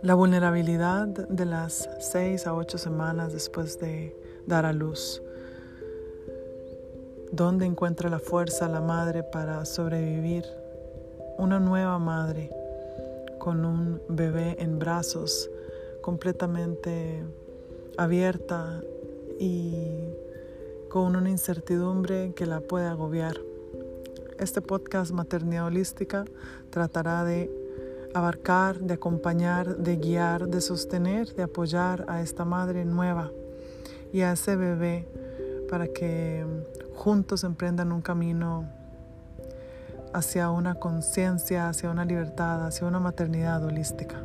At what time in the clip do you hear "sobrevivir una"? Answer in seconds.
9.64-11.58